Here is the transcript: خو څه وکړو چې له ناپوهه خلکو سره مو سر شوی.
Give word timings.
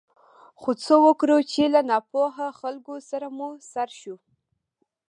خو 0.59 0.71
څه 0.83 0.93
وکړو 1.05 1.37
چې 1.51 1.63
له 1.73 1.81
ناپوهه 1.89 2.47
خلکو 2.59 2.93
سره 3.09 3.27
مو 3.37 3.49
سر 3.71 3.89
شوی. 3.99 4.33